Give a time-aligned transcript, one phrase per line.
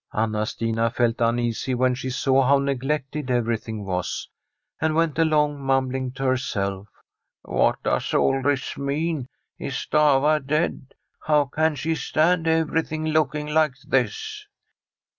[0.13, 4.27] Anna Stina felt uneasy when she saw how neg lected everything was,
[4.79, 6.87] and went along mumbling to herself:
[7.21, 9.29] * What does all this mean?
[9.59, 10.95] Is Stafva dead?
[11.27, 14.47] How can she stand everything looking like this